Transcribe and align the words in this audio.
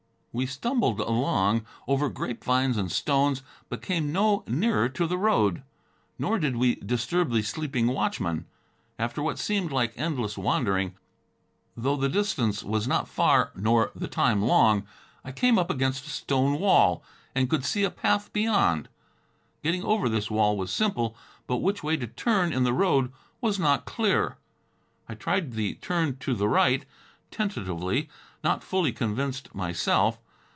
We 0.33 0.45
stumbled 0.45 1.01
along, 1.01 1.65
over 1.89 2.07
grapevines 2.07 2.77
and 2.77 2.89
stones, 2.89 3.43
but 3.67 3.81
came 3.81 4.13
no 4.13 4.45
nearer 4.47 4.87
to 4.87 5.05
the 5.05 5.17
road, 5.17 5.61
nor 6.17 6.39
did 6.39 6.55
we 6.55 6.75
disturb 6.75 7.31
the 7.33 7.41
sleeping 7.41 7.87
watchman. 7.87 8.45
After 8.97 9.21
what 9.21 9.37
seemed 9.37 9.73
like 9.73 9.91
endless 9.97 10.37
wandering, 10.37 10.95
though 11.75 11.97
the 11.97 12.07
distance 12.07 12.63
was 12.63 12.87
not 12.87 13.09
far 13.09 13.51
nor 13.55 13.91
the 13.93 14.07
time 14.07 14.41
long, 14.41 14.87
I 15.25 15.33
came 15.33 15.59
up 15.59 15.69
against 15.69 16.07
a 16.07 16.11
stone 16.11 16.59
wall 16.61 17.03
and 17.35 17.49
could 17.49 17.65
see 17.65 17.83
a 17.83 17.91
path 17.91 18.31
beyond. 18.31 18.87
Getting 19.63 19.83
over 19.83 20.07
this 20.07 20.31
wall 20.31 20.55
was 20.55 20.71
simple, 20.71 21.13
but 21.45 21.57
which 21.57 21.83
way 21.83 21.97
to 21.97 22.07
turn 22.07 22.53
in 22.53 22.63
the 22.63 22.71
road 22.71 23.11
was 23.41 23.59
not 23.59 23.83
clear. 23.83 24.37
I 25.09 25.13
tried 25.13 25.51
the 25.51 25.73
turn 25.73 26.15
to 26.19 26.33
the 26.33 26.47
right, 26.47 26.85
tentatively, 27.31 28.09
not 28.43 28.63
fully 28.63 28.91
convinced 28.91 29.53
myself. 29.53 30.19